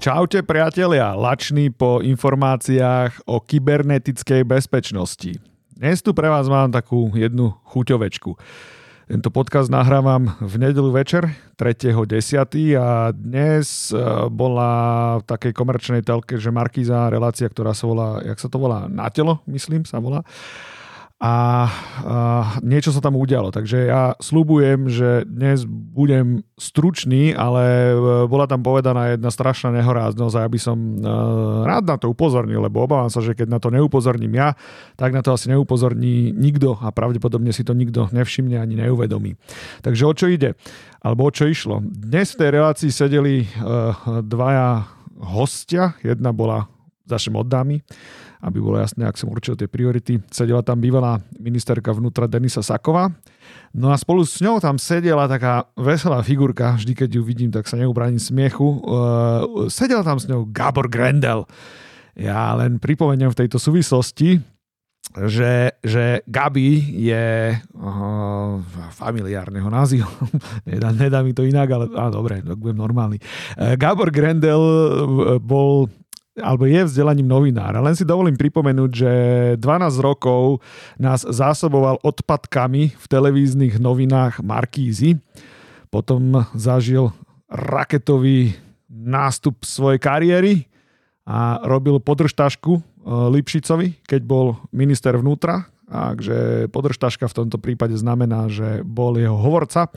[0.00, 5.36] Čaute priatelia, lační po informáciách o kybernetickej bezpečnosti.
[5.76, 8.32] Dnes tu pre vás mám takú jednu chuťovečku.
[9.12, 11.28] Tento podcast nahrávam v nedelu večer
[11.60, 12.16] 3.10.
[12.80, 14.00] a dnes e,
[14.32, 14.72] bola
[15.20, 19.12] v takej komerčnej telke, že Markíza relácia, ktorá sa volá, jak sa to volá, na
[19.12, 20.24] telo, myslím, sa volá
[21.20, 21.36] a, a
[22.64, 23.52] niečo sa tam udialo.
[23.52, 30.34] Takže ja slúbujem, že dnes budem stručný, ale e, bola tam povedaná jedna strašná nehoráznosť
[30.40, 33.60] a ja by som uh, rád na to upozornil, lebo obávam sa, že keď na
[33.60, 34.56] to neupozorním ja,
[34.96, 39.36] tak na to asi neupozorní nikto a pravdepodobne si to nikto nevšimne ani neuvedomí.
[39.84, 40.56] Takže o čo ide?
[41.04, 41.84] Alebo o čo išlo?
[41.84, 44.88] Dnes v tej relácii sedeli uh, dvaja
[45.20, 45.92] hostia.
[46.00, 46.64] Jedna bola
[47.10, 47.82] začnem od dámy
[48.40, 50.16] aby bolo jasné, ak som určil tie priority.
[50.32, 53.12] Sedela tam bývalá ministerka vnútra Denisa Saková.
[53.76, 57.68] No a spolu s ňou tam sedela taká veselá figurka, vždy keď ju vidím, tak
[57.68, 58.80] sa neubraním smiechu.
[58.80, 61.44] Uh, sedela tam s ňou Gabor Grendel.
[62.16, 64.40] Ja len pripomeniem v tejto súvislosti,
[65.10, 68.56] že, že Gabi je uh,
[68.96, 70.06] familiárneho názvu.
[70.70, 73.20] nedá, nedá mi to inak, ale á, dobre, tak budem normálny.
[73.54, 74.64] Uh, Gabor Grendel
[75.44, 75.92] bol
[76.40, 77.78] alebo je vzdelaním novinára.
[77.78, 79.12] Len si dovolím pripomenúť, že
[79.60, 80.64] 12 rokov
[80.96, 85.20] nás zásoboval odpadkami v televíznych novinách Markízy.
[85.92, 87.14] Potom zažil
[87.50, 88.54] raketový
[88.90, 90.54] nástup svojej kariéry
[91.26, 95.70] a robil podržtašku e, Lipšicovi, keď bol minister vnútra.
[95.90, 99.90] Takže podržtaška v tomto prípade znamená, že bol jeho hovorca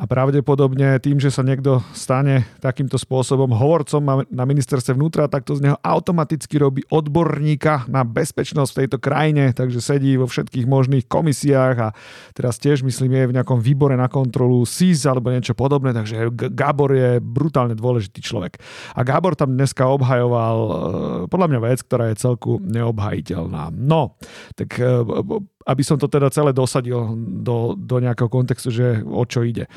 [0.00, 5.60] a pravdepodobne tým, že sa niekto stane takýmto spôsobom hovorcom na ministerstve vnútra, tak to
[5.60, 11.04] z neho automaticky robí odborníka na bezpečnosť v tejto krajine, takže sedí vo všetkých možných
[11.04, 11.88] komisiách a
[12.32, 16.96] teraz tiež myslím je v nejakom výbore na kontrolu SIS alebo niečo podobné, takže Gábor
[16.96, 18.56] je brutálne dôležitý človek.
[18.96, 20.72] A Gábor tam dneska obhajoval e,
[21.28, 23.68] podľa mňa vec, ktorá je celku neobhajiteľná.
[23.76, 24.16] No,
[24.56, 25.04] tak e,
[25.66, 27.12] aby som to teda celé dosadil
[27.44, 29.68] do, do nejakého kontextu, že o čo ide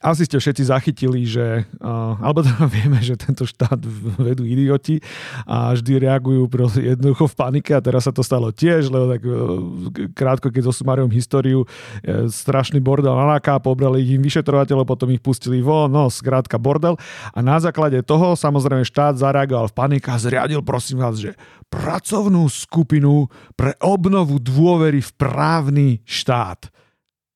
[0.00, 3.76] asi ste všetci zachytili, že, alebo teda vieme, že tento štát
[4.16, 4.96] vedú idioti
[5.44, 6.48] a vždy reagujú
[6.80, 9.36] jednoducho v panike a teraz sa to stalo tiež, lebo tak uh,
[10.16, 15.20] krátko, keď zosumarujem históriu, uh, strašný bordel na NAKA, pobrali ich im vyšetrovateľov, potom ich
[15.20, 16.96] pustili von, no skrátka bordel.
[17.36, 21.36] A na základe toho samozrejme štát zareagoval v panike a zriadil prosím vás, že
[21.68, 26.79] pracovnú skupinu pre obnovu dôvery v právny štát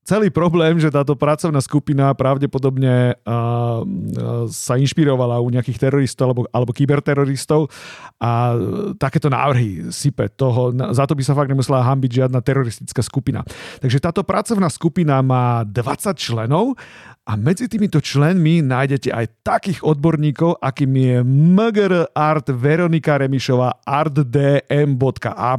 [0.04, 6.42] celý problém, že táto pracovná skupina pravdepodobne uh, uh, sa inšpirovala u nejakých teroristov alebo,
[6.53, 7.72] alebo kyberteroristov
[8.20, 8.54] a
[9.00, 10.70] takéto návrhy sype toho.
[10.92, 13.41] Za to by sa fakt nemusela hambiť žiadna teroristická skupina.
[13.81, 16.76] Takže táto pracovná skupina má 20 členov
[17.25, 25.53] a medzi týmito členmi nájdete aj takých odborníkov, akým je MGR Art Veronika Remišová artdm.a.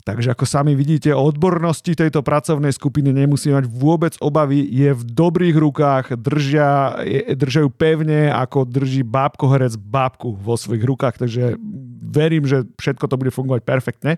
[0.00, 5.02] Takže ako sami vidíte, o odbornosti tejto pracovnej skupiny nemusí mať vôbec obavy, je v
[5.04, 7.00] dobrých rukách, držia,
[7.36, 11.60] držajú pevne, ako drží bábkoherec bábku vo svojich rukách, takže
[12.00, 14.12] verím, že všetko to bude fungovať perfektne.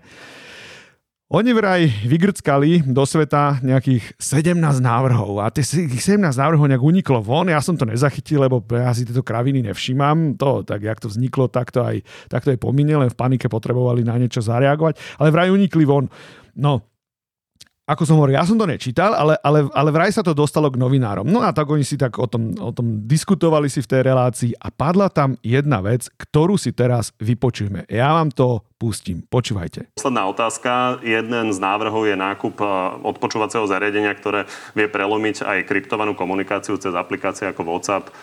[1.33, 7.49] Oni vraj vygrckali do sveta nejakých 17 návrhov a tie 17 návrhov nejak uniklo von.
[7.49, 10.37] Ja som to nezachytil, lebo ja si tieto kraviny nevšímam.
[10.37, 13.49] To, tak jak to vzniklo, tak to aj, tak to aj pomine, len v panike
[13.49, 15.17] potrebovali na niečo zareagovať.
[15.17, 16.05] Ale vraj unikli von.
[16.53, 16.85] No,
[17.83, 20.79] ako som hovoril, ja som to nečítal, ale, ale, ale vraj sa to dostalo k
[20.79, 21.27] novinárom.
[21.27, 24.51] No a tak oni si tak o tom, o tom diskutovali si v tej relácii
[24.55, 27.89] a padla tam jedna vec, ktorú si teraz vypočujeme.
[27.91, 29.23] Ja vám to pustím.
[29.27, 29.93] Počúvajte.
[29.95, 30.99] Posledná otázka.
[31.05, 32.65] Jeden z návrhov je nákup e,
[33.05, 38.13] odpočúvacieho zariadenia, ktoré vie prelomiť aj kryptovanú komunikáciu cez aplikácie ako WhatsApp, e,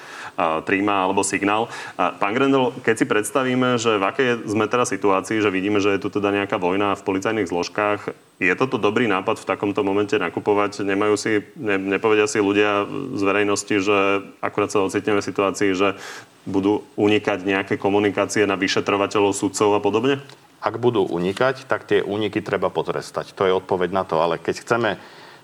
[0.69, 1.71] Trima alebo Signál.
[1.97, 6.03] Pán Grendel, keď si predstavíme, že v akej sme teraz situácii, že vidíme, že je
[6.03, 10.81] tu teda nejaká vojna v policajných zložkách, je toto dobrý nápad v takomto momente nakupovať?
[10.81, 16.01] Nemajú si, ne, nepovedia si ľudia z verejnosti, že akurát sa ocitneme v situácii, že
[16.49, 20.23] budú unikať nejaké komunikácie na vyšetrovateľov, sudcov a podobne?
[20.61, 23.33] Ak budú unikať, tak tie úniky treba potrestať.
[23.37, 24.21] To je odpoveď na to.
[24.21, 24.91] Ale keď chceme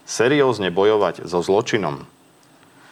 [0.04, 2.04] seriózne bojovať so zločinom,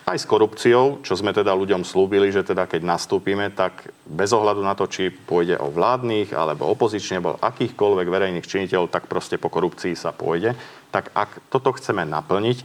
[0.05, 4.61] aj s korupciou, čo sme teda ľuďom slúbili, že teda keď nastúpime, tak bez ohľadu
[4.61, 9.49] na to, či pôjde o vládnych alebo opozične, alebo akýchkoľvek verejných činiteľov, tak proste po
[9.49, 10.53] korupcii sa pôjde.
[10.93, 12.59] Tak ak toto chceme naplniť,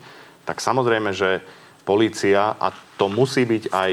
[0.43, 1.39] tak samozrejme, že
[1.89, 3.91] polícia, a to musí byť aj,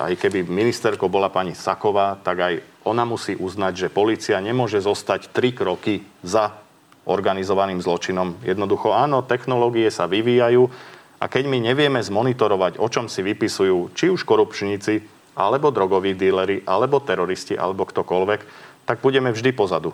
[0.00, 2.54] aj keby ministerkou bola pani Saková, tak aj
[2.88, 6.56] ona musí uznať, že polícia nemôže zostať tri kroky za
[7.04, 8.40] organizovaným zločinom.
[8.40, 10.72] Jednoducho áno, technológie sa vyvíjajú,
[11.20, 15.04] a keď my nevieme zmonitorovať, o čom si vypisujú či už korupčníci,
[15.36, 18.40] alebo drogoví díleri, alebo teroristi, alebo ktokoľvek,
[18.88, 19.92] tak budeme vždy pozadu.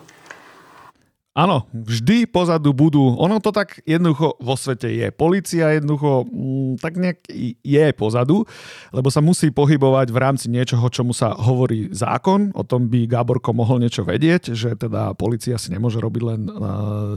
[1.31, 5.07] Áno, vždy pozadu budú, ono to tak jednoducho vo svete je.
[5.15, 7.23] Polícia jednoducho mm, tak nejak
[7.63, 8.43] je pozadu,
[8.91, 12.51] lebo sa musí pohybovať v rámci niečoho, čomu sa hovorí zákon.
[12.51, 17.15] O tom by Gáborko mohol niečo vedieť, že teda policia si nemôže robiť len uh,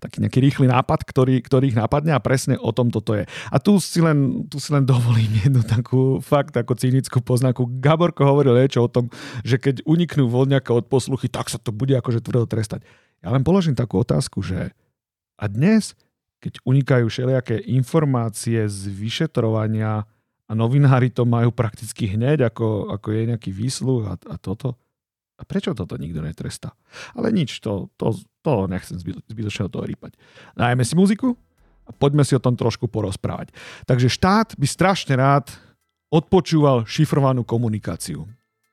[0.00, 3.28] taký nejaký rýchly nápad, ktorý, ktorý ich napadne a presne o tom toto je.
[3.52, 7.68] A tu si len, tu si len dovolím jednu takú fakt ako cynickú poznáku.
[7.84, 9.12] Gáborko hovoril niečo o tom,
[9.44, 12.80] že keď uniknú voľňaka od posluchy, tak sa to bude akože tvrdo trestať.
[13.24, 14.72] Ja len položím takú otázku, že
[15.36, 15.92] a dnes,
[16.40, 20.08] keď unikajú všelijaké informácie z vyšetrovania
[20.46, 24.78] a novinári to majú prakticky hneď, ako, ako je nejaký výsluh a, a toto,
[25.36, 26.72] a prečo toto nikto netrestá?
[27.12, 28.96] Ale nič, to, to, to nechcem
[29.28, 30.16] zbytočne o toho rýpať.
[30.56, 31.36] Najmä si muziku
[31.84, 33.52] a poďme si o tom trošku porozprávať.
[33.84, 35.52] Takže štát by strašne rád
[36.08, 38.24] odpočúval šifrovanú komunikáciu.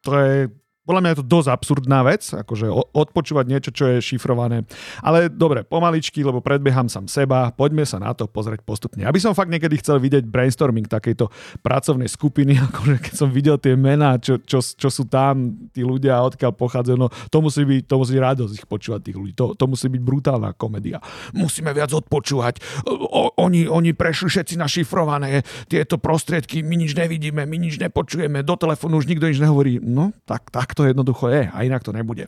[0.06, 0.48] To je
[0.84, 4.68] podľa mňa je to dosť absurdná vec, akože odpočúvať niečo, čo je šifrované.
[5.00, 9.08] Ale dobre, pomaličky, lebo predbieham sám seba, poďme sa na to pozrieť postupne.
[9.08, 11.32] Aby som fakt niekedy chcel vidieť brainstorming takejto
[11.64, 16.20] pracovnej skupiny, akože keď som videl tie mená, čo, čo, čo sú tam, tí ľudia,
[16.20, 19.34] odkiaľ pochádzajú, no to musí byť, to musí radosť ich počúvať tých ľudí.
[19.40, 21.00] To, to musí byť brutálna komédia.
[21.32, 22.60] Musíme viac odpočúvať.
[22.92, 28.44] O, oni, oni prešli všetci na šifrované tieto prostriedky, my nič nevidíme, my nič nepočujeme,
[28.44, 29.80] do telefónu už nikto nič nehovorí.
[29.80, 32.28] No, tak, tak to jednoducho je a inak to nebude.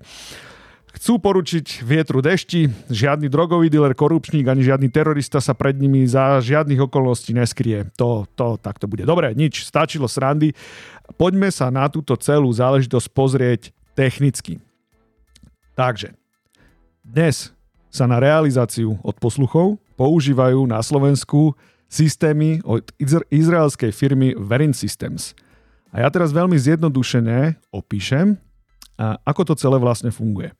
[0.96, 6.40] Chcú poručiť vietru dešti, žiadny drogový dealer, korupčník ani žiadny terorista sa pred nimi za
[6.40, 7.92] žiadnych okolností neskrie.
[8.00, 9.04] To, to tak bude.
[9.04, 10.56] Dobre, nič, stačilo srandy.
[11.20, 13.62] Poďme sa na túto celú záležitosť pozrieť
[13.92, 14.64] technicky.
[15.76, 16.16] Takže,
[17.04, 17.52] dnes
[17.92, 21.60] sa na realizáciu od posluchov používajú na Slovensku
[21.92, 22.88] systémy od
[23.32, 25.36] izraelskej firmy Verin Systems.
[25.96, 28.36] A ja teraz veľmi zjednodušene opíšem,
[29.00, 30.52] ako to celé vlastne funguje.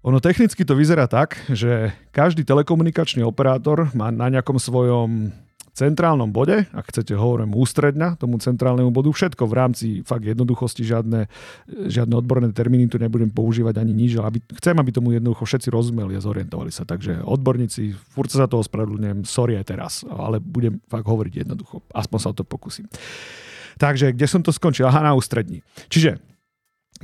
[0.00, 5.30] Ono technicky to vyzerá tak, že každý telekomunikačný operátor má na nejakom svojom
[5.76, 11.28] centrálnom bode, ak chcete hovorím ústredňa tomu centrálnemu bodu, všetko v rámci fakt jednoduchosti, žiadne,
[11.68, 16.16] žiadne odborné termíny tu nebudem používať ani nič, aby, chcem, aby tomu jednoducho všetci rozumeli
[16.16, 16.84] a zorientovali sa.
[16.84, 21.84] Takže odborníci, furt sa za to ospravedlňujem, sorry aj teraz, ale budem fakt hovoriť jednoducho.
[21.92, 22.88] Aspoň sa o to pokúsim.
[23.80, 24.88] Takže kde som to skončil?
[24.88, 25.64] Aha, na ústrední.
[25.88, 26.20] Čiže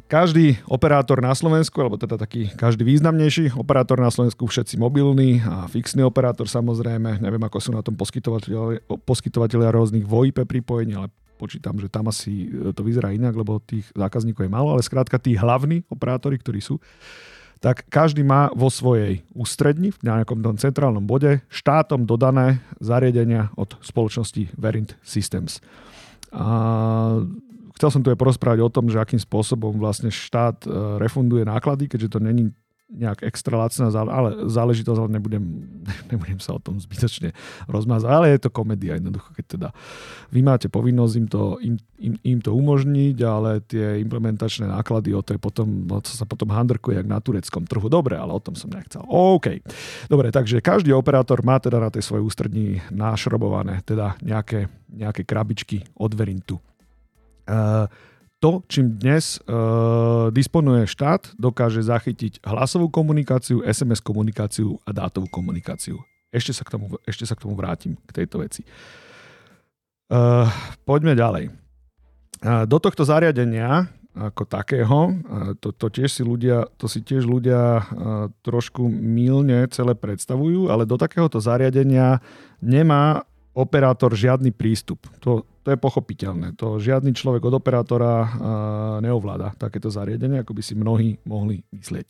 [0.06, 5.66] každý operátor na Slovensku, alebo teda taký každý významnejší operátor na Slovensku, všetci mobilní a
[5.66, 11.78] fixný operátor samozrejme, neviem ako sú na tom poskytovateľia, poskytovateľia rôznych VoIP pripojení, ale počítam,
[11.82, 15.82] že tam asi to vyzerá inak, lebo tých zákazníkov je málo, ale skrátka tí hlavní
[15.90, 16.78] operátori, ktorí sú,
[17.58, 23.74] tak každý má vo svojej ústredni, v nejakom tom centrálnom bode, štátom dodané zariadenia od
[23.82, 25.58] spoločnosti Verint Systems.
[26.32, 27.24] A
[27.78, 31.86] Chcel som tu aj porozprávať o tom, že akým spôsobom vlastne štát e, refunduje náklady,
[31.86, 32.50] keďže to není
[32.88, 35.44] nejak extra lacná ale záležitosť, ale nebudem,
[36.10, 37.36] nebudem sa o tom zbytočne
[37.68, 38.08] rozmázať.
[38.08, 39.68] Ale je to komédia jednoducho, keď teda
[40.32, 45.20] vy máte povinnosť im to, im, im, im to umožniť, ale tie implementačné náklady, o
[45.20, 47.92] to je potom, no, to sa potom handrkuje jak na tureckom trhu.
[47.92, 49.04] Dobre, ale o tom som nechcel.
[49.04, 49.60] OK.
[50.08, 55.84] Dobre, takže každý operátor má teda na tej svojej ústrední našrobované teda nejaké, nejaké krabičky
[56.00, 56.56] od Verintu.
[57.48, 57.86] Eh,
[58.38, 65.98] to, čím dnes uh, disponuje štát, dokáže zachytiť hlasovú komunikáciu, SMS komunikáciu a dátovú komunikáciu.
[66.30, 68.62] Ešte sa k tomu, ešte sa k tomu vrátim, k tejto veci.
[70.08, 70.46] Uh,
[70.86, 71.50] poďme ďalej.
[72.38, 77.26] Uh, do tohto zariadenia ako takého, uh, to, to, tiež si ľudia, to si tiež
[77.26, 77.84] ľudia uh,
[78.46, 82.22] trošku milne celé predstavujú, ale do takéhoto zariadenia
[82.62, 83.26] nemá
[83.58, 85.02] operátor žiadny prístup.
[85.26, 86.56] To, to je pochopiteľné.
[86.56, 88.24] To žiadny človek od operátora
[89.04, 92.08] neovláda takéto zariadenie, ako by si mnohí mohli myslieť.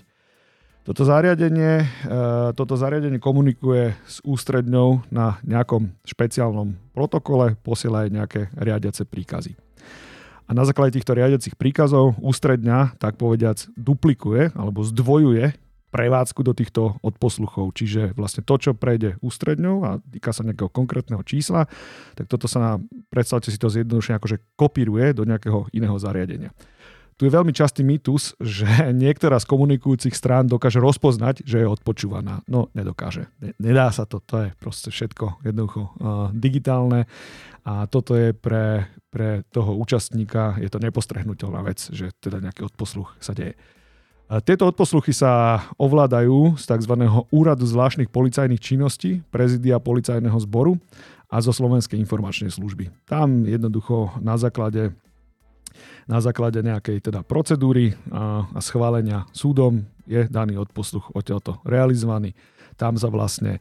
[0.86, 8.40] Toto zariadenie, uh, toto zariadenie komunikuje s ústredňou na nejakom špeciálnom protokole, posiela aj nejaké
[8.56, 9.52] riadiace príkazy.
[10.48, 15.52] A na základe týchto riadiacich príkazov ústredňa, tak povediac, duplikuje alebo zdvojuje
[15.88, 17.72] prevádzku do týchto odposluchov.
[17.72, 21.66] Čiže vlastne to, čo prejde ústredňou a týka sa nejakého konkrétneho čísla,
[22.14, 22.72] tak toto sa na,
[23.08, 26.52] predstavte si to zjednodušene, akože kopíruje do nejakého iného zariadenia.
[27.18, 28.64] Tu je veľmi častý mýtus, že
[28.94, 32.46] niektorá z komunikujúcich strán dokáže rozpoznať, že je odpočúvaná.
[32.46, 33.26] No, nedokáže.
[33.58, 34.22] Nedá sa to.
[34.30, 35.90] To je proste všetko jednoducho uh,
[36.30, 37.10] digitálne
[37.66, 43.12] a toto je pre, pre toho účastníka, je to nepostrehnutelná vec, že teda nejaký odposluch
[43.20, 43.58] sa deje.
[44.28, 46.94] Tieto odposluchy sa ovládajú z tzv.
[47.32, 50.76] Úradu zvláštnych policajných činností, prezidia policajného zboru
[51.32, 52.92] a zo Slovenskej informačnej služby.
[53.08, 54.92] Tam jednoducho na základe
[56.08, 62.32] Na základe nejakej teda procedúry a, schválenia súdom je daný odposluch odtiaľto realizovaný.
[62.80, 63.60] Tam sa vlastne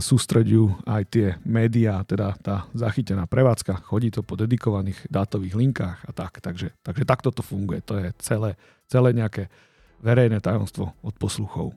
[0.00, 3.84] sústredujú aj tie médiá, teda tá zachytená prevádzka.
[3.84, 6.40] Chodí to po dedikovaných dátových linkách a tak.
[6.40, 7.84] Takže, takže takto to funguje.
[7.84, 8.56] To je celé,
[8.88, 9.52] celé nejaké
[10.04, 11.72] verejné tajomstvo od posluchov.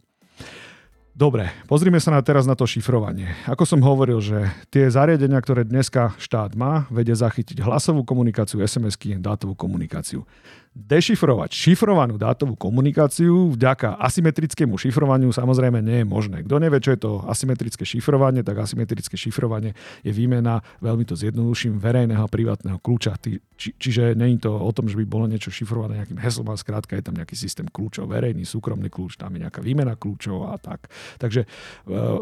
[1.17, 3.34] Dobre, pozrime sa na teraz na to šifrovanie.
[3.50, 9.17] Ako som hovoril, že tie zariadenia, ktoré dneska štát má, vedia zachytiť hlasovú komunikáciu, SMS-ky,
[9.17, 10.29] dátovú komunikáciu
[10.77, 16.46] dešifrovať šifrovanú dátovú komunikáciu vďaka asymetrickému šifrovaniu samozrejme nie je možné.
[16.46, 19.74] Kto nevie, čo je to asymetrické šifrovanie, tak asymetrické šifrovanie
[20.05, 23.17] je výmena, veľmi to zjednoduším, verejného a privátneho kľúča.
[23.57, 26.93] Či, čiže je to o tom, že by bolo niečo šifrované nejakým heslom, a skrátka
[26.93, 30.93] je tam nejaký systém kľúčov, verejný, súkromný kľúč, tam je nejaká výmena kľúčov a tak.
[31.17, 31.48] Takže e,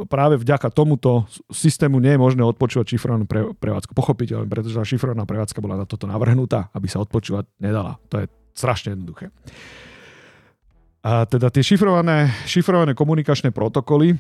[0.07, 3.91] práve vďaka tomuto systému nie je možné odpočúvať šifrovanú pre, prevádzku.
[3.91, 7.99] Pochopiteľne, pretože tá šifrovaná prevádzka bola na toto navrhnutá, aby sa odpočúvať nedala.
[8.13, 9.29] To je strašne jednoduché.
[11.05, 14.17] A teda tie šifrované, šifrované komunikačné protokoly,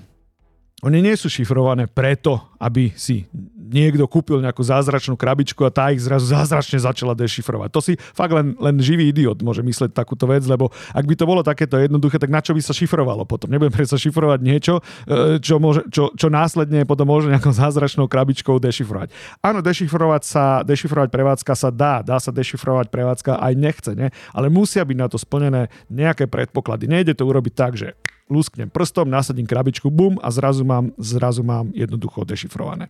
[0.83, 3.23] oni nie sú šifrované preto, aby si
[3.55, 7.69] niekto kúpil nejakú zázračnú krabičku a tá ich zrazu zázračne začala dešifrovať.
[7.71, 11.25] To si fakt len, len živý idiot môže mysleť takúto vec, lebo ak by to
[11.25, 13.47] bolo takéto jednoduché, tak na čo by sa šifrovalo potom?
[13.47, 18.59] Nebudem predsa šifrovať niečo, e, čo, môže, čo, čo následne potom môže nejakou zázračnou krabičkou
[18.59, 19.15] dešifrovať.
[19.41, 24.11] Áno, dešifrovať sa, dešifrovať prevádzka sa dá, dá sa dešifrovať prevádzka aj nechce, ne?
[24.35, 26.91] ale musia byť na to splnené nejaké predpoklady.
[26.91, 27.95] Nejde to urobiť tak, že
[28.29, 32.87] lusknem prstom, nasadím krabičku, bum a zrazu mám, zrazu mám jednoducho dešifrované.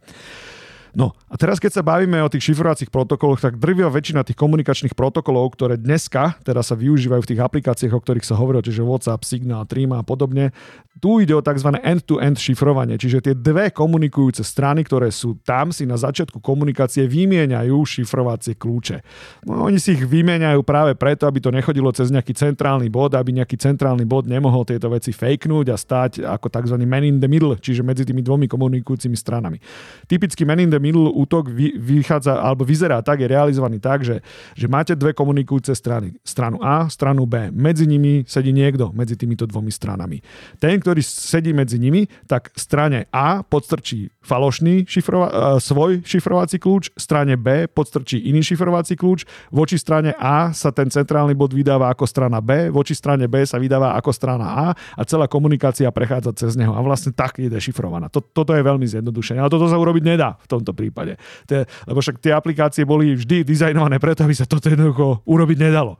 [0.95, 4.95] No a teraz keď sa bavíme o tých šifrovacích protokoloch, tak drvia väčšina tých komunikačných
[4.95, 9.27] protokolov, ktoré dneska teda sa využívajú v tých aplikáciách, o ktorých sa hovorí, čiže WhatsApp,
[9.27, 10.55] Signal, Trima a podobne,
[11.03, 11.75] tu ide o tzv.
[11.83, 17.75] end-to-end šifrovanie, čiže tie dve komunikujúce strany, ktoré sú tam, si na začiatku komunikácie vymieňajú
[17.75, 19.03] šifrovacie kľúče.
[19.43, 23.35] No, oni si ich vymieňajú práve preto, aby to nechodilo cez nejaký centrálny bod, aby
[23.35, 26.75] nejaký centrálny bod nemohol tieto veci fakenúť a stať ako tzv.
[26.87, 29.59] man in the middle, čiže medzi tými dvomi komunikujúcimi stranami.
[30.07, 31.49] Typický man in the minulý útok
[31.81, 34.21] vychádza, alebo vyzerá tak, je realizovaný tak, že,
[34.53, 36.13] že máte dve komunikujúce strany.
[36.21, 37.49] Stranu A, stranu B.
[37.49, 40.21] Medzi nimi sedí niekto, medzi týmito dvomi stranami.
[40.61, 47.39] Ten, ktorý sedí medzi nimi, tak strane A podstrčí falošný šifrova- svoj šifrovací kľúč, strane
[47.39, 52.43] B podstrčí iný šifrovací kľúč, voči strane A sa ten centrálny bod vydáva ako strana
[52.43, 56.75] B, voči strane B sa vydáva ako strana A a celá komunikácia prechádza cez neho
[56.75, 58.11] a vlastne tak je dešifrovaná.
[58.11, 61.15] Toto je veľmi zjednodušené, ale toto sa urobiť nedá v tomto prípade.
[61.47, 65.97] To, lebo však tie aplikácie boli vždy dizajnované preto, aby sa toto jednoducho urobiť nedalo.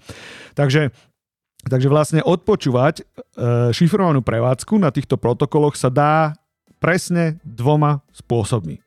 [0.54, 0.92] Takže
[1.66, 3.04] Takže vlastne odpočúvať e,
[3.74, 6.38] šifrovanú prevádzku na týchto protokoloch sa dá
[6.78, 8.86] presne dvoma spôsobmi.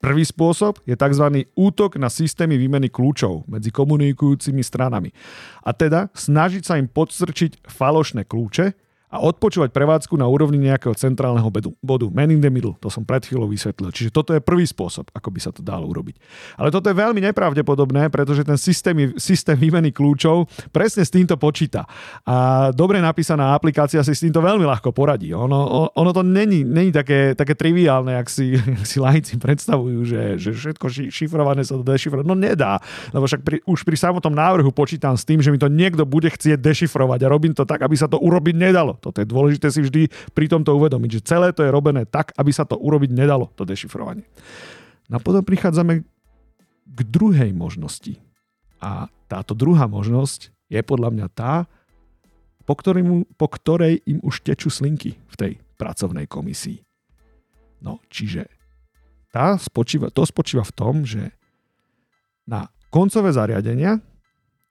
[0.00, 1.44] Prvý spôsob je tzv.
[1.52, 5.12] útok na systémy výmeny kľúčov medzi komunikujúcimi stranami.
[5.60, 8.85] A teda snažiť sa im podstrčiť falošné kľúče,
[9.16, 11.48] a odpočúvať prevádzku na úrovni nejakého centrálneho
[11.80, 12.06] bodu.
[12.12, 13.88] Man in the middle, to som pred chvíľou vysvetlil.
[13.88, 16.20] Čiže toto je prvý spôsob, ako by sa to dalo urobiť.
[16.60, 21.88] Ale toto je veľmi nepravdepodobné, pretože ten systém, systém výmeny kľúčov presne s týmto počíta.
[22.28, 25.32] A dobre napísaná aplikácia si s týmto veľmi ľahko poradí.
[25.32, 30.36] Ono, ono to není, není také, také triviálne, ak si, ak si laici predstavujú, že,
[30.36, 32.24] že všetko šifrované sa to dešifrovať.
[32.28, 32.84] No nedá,
[33.16, 36.28] lebo však pri, už pri samotnom návrhu počítam s tým, že mi to niekto bude
[36.28, 38.98] chcieť dešifrovať a robím to tak, aby sa to urobiť nedalo.
[39.06, 42.50] Toto je dôležité si vždy pri tomto uvedomiť, že celé to je robené tak, aby
[42.50, 44.26] sa to urobiť nedalo, to dešifrovanie.
[45.06, 46.02] No a potom prichádzame
[46.90, 48.18] k druhej možnosti.
[48.82, 51.70] A táto druhá možnosť je podľa mňa tá,
[52.66, 56.82] po, ktorým, po ktorej im už tečú slinky v tej pracovnej komisii.
[57.78, 58.50] No, čiže
[59.30, 61.30] tá spočíva, to spočíva v tom, že
[62.42, 64.02] na koncové zariadenia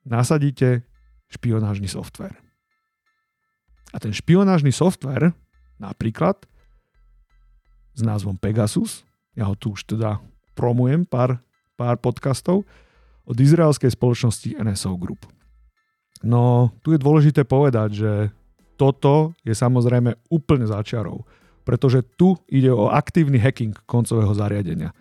[0.04, 0.84] nasadíte
[1.32, 2.45] špionážny software.
[3.94, 5.36] A ten špionážny software,
[5.78, 6.40] napríklad
[7.96, 10.24] s názvom Pegasus, ja ho tu už teda
[10.56, 11.44] promujem pár,
[11.76, 12.64] pár podcastov,
[13.26, 15.26] od izraelskej spoločnosti NSO Group.
[16.22, 18.12] No, tu je dôležité povedať, že
[18.80, 21.26] toto je samozrejme úplne začiarov,
[21.66, 24.94] pretože tu ide o aktívny hacking koncového zariadenia.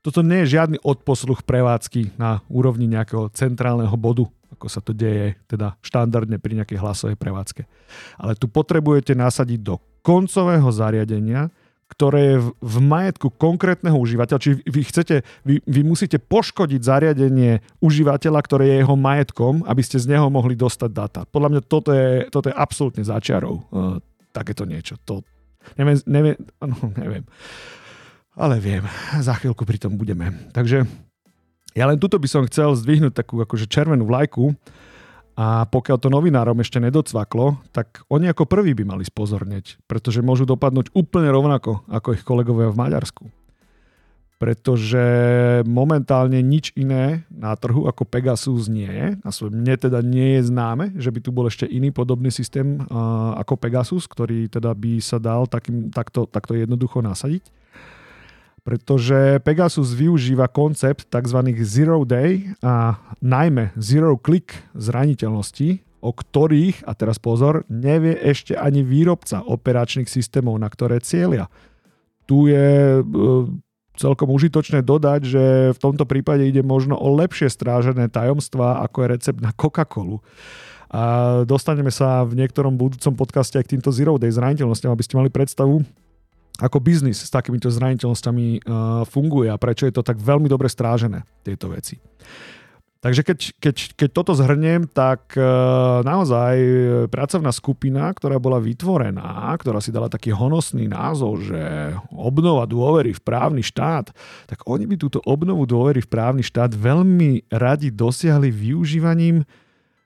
[0.00, 5.38] Toto nie je žiadny odposluch prevádzky na úrovni nejakého centrálneho bodu ako sa to deje
[5.46, 7.64] teda štandardne pri nejakej hlasovej prevádzke.
[8.18, 11.52] Ale tu potrebujete nasadiť do koncového zariadenia,
[11.90, 14.38] ktoré je v, majetku konkrétneho užívateľa.
[14.38, 19.98] Čiže vy, chcete, vy, vy musíte poškodiť zariadenie užívateľa, ktoré je jeho majetkom, aby ste
[19.98, 21.20] z neho mohli dostať data.
[21.26, 23.54] Podľa mňa toto je, toto je absolútne záčiarov.
[23.74, 23.98] Uh,
[24.30, 25.02] takéto niečo.
[25.02, 25.26] To,
[25.74, 26.38] neviem, neviem,
[26.70, 27.26] no, neviem.
[28.38, 28.86] Ale viem,
[29.18, 30.30] za chvíľku pri tom budeme.
[30.54, 30.86] Takže
[31.74, 34.54] Ja len tuto by som chcel zdvihnúť takú akože červenú vlajku
[35.38, 40.44] a pokiaľ to novinárom ešte nedocvaklo, tak oni ako prví by mali spozorneť, pretože môžu
[40.44, 43.24] dopadnúť úplne rovnako ako ich kolegovia v Maďarsku.
[44.40, 45.04] Pretože
[45.68, 49.08] momentálne nič iné na trhu ako Pegasus nie je.
[49.20, 52.80] A mne teda nie je známe, že by tu bol ešte iný podobný systém
[53.36, 57.52] ako Pegasus, ktorý teda by sa dal takým, takto, takto jednoducho nasadiť
[58.60, 61.38] pretože Pegasus využíva koncept tzv.
[61.64, 68.80] zero day a najmä zero click zraniteľnosti, o ktorých, a teraz pozor, nevie ešte ani
[68.80, 71.52] výrobca operačných systémov, na ktoré cieľia.
[72.24, 73.02] Tu je e,
[74.00, 75.44] celkom užitočné dodať, že
[75.76, 80.24] v tomto prípade ide možno o lepšie strážené tajomstvá, ako je recept na Coca-Colu.
[80.90, 81.02] A
[81.46, 85.30] dostaneme sa v niektorom budúcom podcaste aj k týmto Zero Day zraniteľnostiam, aby ste mali
[85.30, 85.84] predstavu,
[86.60, 91.24] ako biznis s takýmito zraniteľnosťami uh, funguje a prečo je to tak veľmi dobre strážené,
[91.40, 91.96] tieto veci.
[93.00, 96.56] Takže keď, keď, keď toto zhrniem, tak uh, naozaj
[97.08, 103.24] pracovná skupina, ktorá bola vytvorená, ktorá si dala taký honosný názov, že obnova dôvery v
[103.24, 104.12] právny štát,
[104.44, 109.48] tak oni by túto obnovu dôvery v právny štát veľmi radi dosiahli využívaním,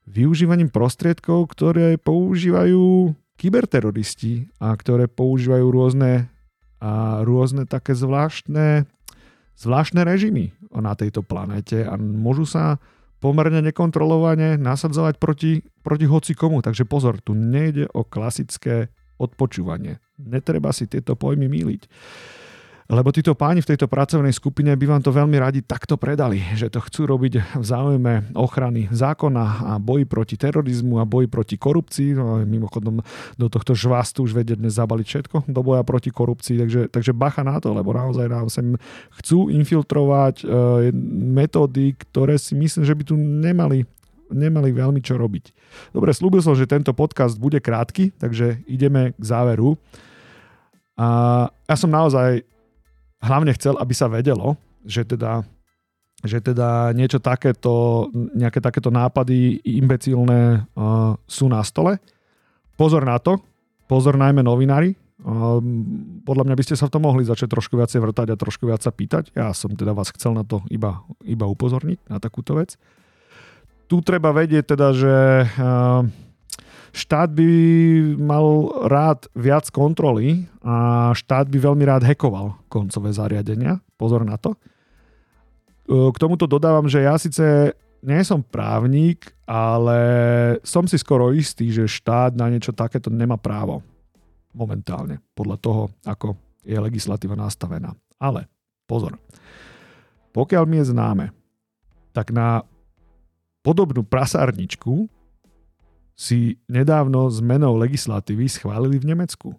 [0.07, 6.31] využívaním prostriedkov, ktoré používajú kyberteroristi a ktoré používajú rôzne
[6.83, 8.87] a rôzne také zvláštne,
[9.59, 12.83] zvláštne režimy na tejto planete a môžu sa
[13.23, 16.61] pomerne nekontrolovane nasadzovať proti, proti hoci komu.
[16.61, 20.03] Takže pozor, tu nejde o klasické odpočúvanie.
[20.21, 21.83] Netreba si tieto pojmy míliť.
[22.85, 26.69] Lebo títo páni v tejto pracovnej skupine by vám to veľmi radi takto predali, že
[26.69, 32.13] to chcú robiť v záujme ochrany zákona a boji proti terorizmu a boji proti korupcii.
[32.13, 33.01] No, mimochodom
[33.41, 37.41] do tohto žvastu už vedie dnes zabaliť všetko do boja proti korupcii, takže, takže bacha
[37.41, 38.77] na to, lebo naozaj nám sem
[39.17, 40.93] chcú infiltrovať e,
[41.33, 43.89] metódy, ktoré si myslím, že by tu nemali
[44.35, 45.53] nemali veľmi čo robiť.
[45.95, 49.77] Dobre, slúbil som, že tento podcast bude krátky, takže ideme k záveru.
[50.97, 51.07] A
[51.69, 52.43] ja som naozaj
[53.25, 55.43] hlavne chcel, aby sa vedelo, že teda
[56.25, 62.01] že teda niečo takéto, nejaké takéto nápady imbecilné uh, sú na stole.
[62.81, 63.37] Pozor na to,
[63.85, 64.97] pozor najmä novinári.
[65.21, 65.61] Uh,
[66.25, 68.81] podľa mňa by ste sa v tom mohli začať trošku viacej vrtať a trošku viac
[68.81, 69.37] sa pýtať.
[69.37, 72.81] Ja som teda vás chcel na to iba, iba upozorniť, na takúto vec.
[73.93, 76.09] Tu treba vedieť teda, že uh,
[76.95, 77.51] štát by
[78.23, 83.83] mal rád viac kontroly a štát by veľmi rád hekoval koncové zariadenia.
[83.99, 84.55] Pozor na to.
[85.91, 89.99] K tomuto dodávam, že ja síce nie som právnik, ale
[90.63, 93.83] som si skoro istý, že štát na niečo takéto nemá právo.
[94.55, 97.93] Momentálne, podľa toho, ako je legislatíva nastavená.
[98.17, 98.47] Ale
[98.87, 99.19] pozor,
[100.33, 101.27] pokiaľ mi je známe,
[102.15, 102.63] tak na
[103.65, 105.11] podobnú prasárničku
[106.15, 109.51] si nedávno zmenou legislatívy schválili v Nemecku.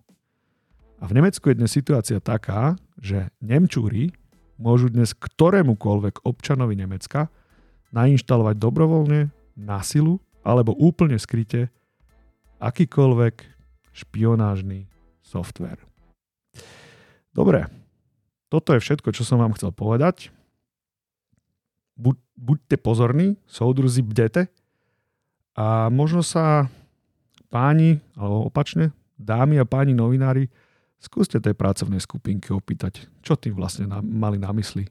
[1.00, 4.16] A v Nemecku je dnes situácia taká, že Nemčúri
[4.56, 7.28] môžu dnes ktorémukoľvek občanovi Nemecka
[7.92, 9.22] nainštalovať dobrovoľne,
[9.56, 11.72] na silu alebo úplne skryte
[12.60, 13.36] akýkoľvek
[13.96, 14.92] špionážny
[15.24, 15.80] software.
[17.32, 17.68] Dobre,
[18.52, 20.32] toto je všetko, čo som vám chcel povedať.
[21.96, 24.52] Buď, buďte pozorní, soudruzi, bdete,
[25.56, 26.68] a možno sa
[27.48, 30.52] páni, alebo opačne, dámy a páni novinári,
[31.00, 34.88] skúste tej pracovnej skupinke opýtať, čo tým vlastne na, mali na mysli.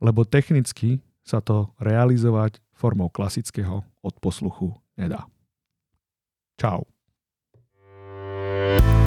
[0.00, 5.28] Lebo technicky sa to realizovať formou klasického odposluchu nedá.
[6.56, 6.86] Čau.
[8.64, 9.03] thank you